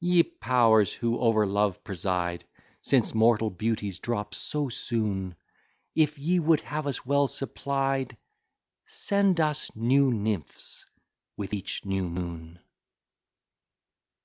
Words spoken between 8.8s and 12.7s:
Send us new nymphs with each new moon!